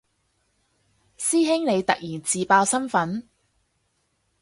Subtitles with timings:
[1.19, 3.29] 師兄你突然自爆身份